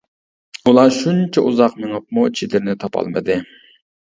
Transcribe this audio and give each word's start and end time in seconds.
ئۇلار 0.71 0.93
شۇنچە 0.95 1.43
ئۇزاق 1.49 1.75
مېڭىپمۇ، 1.83 2.25
چېدىرنى 2.41 2.77
تاپالمىدى. 2.87 3.39